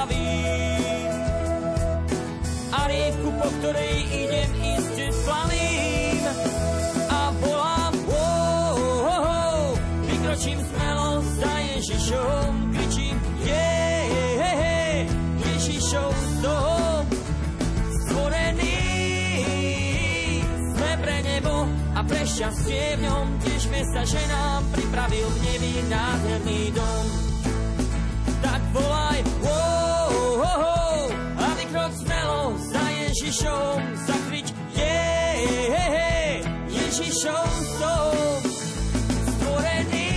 ktorej 3.68 4.00
idem 4.16 4.50
iste 4.64 5.12
splavím 5.12 6.24
a 7.12 7.20
volám 7.36 7.94
oh, 8.08 8.72
oh, 8.80 9.20
oh. 9.28 9.76
vykročím 10.08 10.56
smelo 10.56 11.20
za 11.36 11.52
Ježišom, 11.76 12.72
kričím 12.72 13.20
yeah, 13.44 14.08
yeah, 14.08 14.40
yeah. 14.40 15.04
Ježišov 15.52 16.16
dom 16.40 17.04
stvorený 18.08 18.80
sme 20.72 20.90
pre 21.04 21.16
nebo 21.28 21.68
a 21.92 22.00
pre 22.08 22.24
šťastie 22.24 22.96
v 22.96 23.00
ňom 23.04 23.36
tešme 23.44 23.84
sa, 23.92 24.00
že 24.00 24.22
nám 24.32 24.64
pripravil 24.72 25.28
v 25.28 25.38
nebi 25.44 25.72
nádherný 25.92 26.72
dom 26.72 27.04
tak 28.40 28.64
volaj 28.72 29.27
Ježišom 33.38 33.78
zakryť, 34.02 34.48
je, 34.74 34.98
yeah, 35.62 36.42
Ježišom 36.74 37.50
som 37.78 38.10
stvorený. 39.30 40.10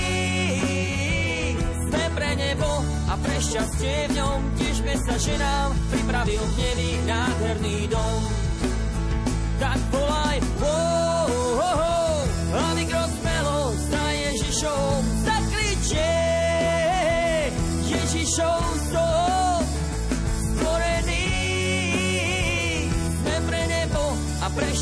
Sme 1.86 2.06
pre 2.18 2.34
nebo 2.34 2.82
a 2.82 3.14
pre 3.22 3.38
šťastie 3.38 4.10
v 4.10 4.12
ňom, 4.18 4.42
tešme 4.58 4.94
sa, 5.06 5.14
že 5.22 5.38
nám 5.38 5.70
pripravil 5.94 6.42
nebi 6.58 6.98
nádherný 7.06 7.94
dom. 7.94 8.22
Tak 9.62 9.78
volaj, 9.94 10.42
oh, 10.66 11.30
oh, 11.62 11.78
oh, 11.78 12.58
a 12.58 12.74
vykrok 12.74 13.12
smelo 13.22 13.60
za 13.86 14.06
Ježišom 14.18 14.98
zakryť, 15.30 15.82
je, 15.94 16.18
Ježišom 17.86 18.71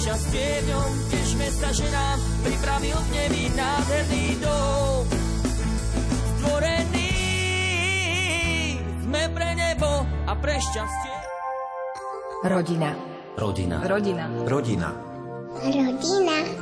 šťastie 0.09 0.49
v 0.49 0.65
ňom 0.73 0.89
tešme 1.13 1.47
sa, 1.53 1.69
že 1.69 1.85
nám 1.93 2.17
pripravil 2.41 2.97
v 2.97 3.09
nebi 3.13 3.43
nádherný 3.53 4.25
dom. 4.41 5.05
Stvorený 6.33 7.13
sme 9.05 9.21
pre 9.29 9.49
nebo 9.53 10.09
a 10.25 10.33
pre 10.33 10.57
šťastie. 10.57 11.13
Rodina. 12.41 12.97
Rodina. 13.37 13.85
Rodina. 13.85 14.25
Rodina. 14.49 14.89
Rodina. 15.61 16.58